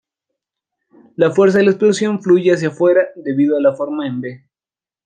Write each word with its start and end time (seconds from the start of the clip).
La 1.15 1.29
fuerza 1.29 1.59
de 1.59 1.65
la 1.65 1.69
explosión 1.69 2.23
fluye 2.23 2.51
hacia 2.51 2.69
afuera 2.69 3.09
debido 3.15 3.55
a 3.55 3.61
la 3.61 3.75
forma 3.75 4.07
en 4.07 4.17
"V". 4.19 4.43